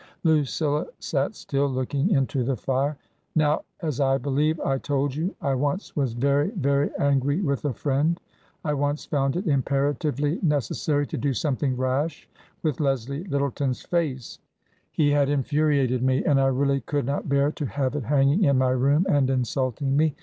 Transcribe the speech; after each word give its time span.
Lucilla 0.23 0.87
sat 0.97 1.35
still, 1.35 1.67
looking 1.67 2.09
into 2.09 2.43
the 2.43 2.55
fire." 2.57 2.97
Now, 3.35 3.65
as 3.81 3.99
I 3.99 4.17
believe 4.17 4.59
I 4.61 4.79
told 4.79 5.13
you, 5.13 5.35
I 5.43 5.53
once 5.53 5.95
was 5.95 6.13
very, 6.15 6.49
very 6.55 6.89
angry 6.97 7.39
with 7.41 7.65
a 7.65 7.73
friend. 7.75 8.19
I 8.65 8.73
once 8.73 9.05
found 9.05 9.35
it 9.35 9.45
imperatively 9.45 10.39
neces 10.39 10.77
sary 10.77 11.05
to 11.05 11.17
do 11.17 11.35
something 11.35 11.77
rash 11.77 12.27
with 12.63 12.79
Leslie 12.79 13.25
Lyttleton's 13.25 13.83
face. 13.83 14.39
He 14.91 15.11
had 15.11 15.29
infuriated 15.29 16.01
me, 16.01 16.25
and 16.25 16.41
I 16.41 16.47
really 16.47 16.81
could 16.81 17.05
not 17.05 17.29
bear 17.29 17.51
to 17.51 17.67
have 17.67 17.95
it 17.95 18.05
hanging 18.05 18.43
in 18.43 18.57
my 18.57 18.71
room 18.71 19.05
and 19.07 19.29
insulting 19.29 19.95
me. 19.95 20.15